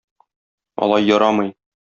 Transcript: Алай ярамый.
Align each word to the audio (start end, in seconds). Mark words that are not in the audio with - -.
Алай 0.87 1.07
ярамый. 1.11 1.55